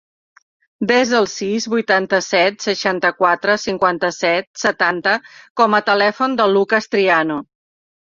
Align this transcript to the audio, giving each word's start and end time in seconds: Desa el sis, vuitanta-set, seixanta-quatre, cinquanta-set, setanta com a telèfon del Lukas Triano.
Desa 0.91 1.19
el 1.19 1.29
sis, 1.33 1.67
vuitanta-set, 1.73 2.57
seixanta-quatre, 2.67 3.59
cinquanta-set, 3.67 4.51
setanta 4.65 5.17
com 5.63 5.81
a 5.83 5.87
telèfon 5.95 6.39
del 6.43 6.61
Lukas 6.61 6.95
Triano. 6.95 7.43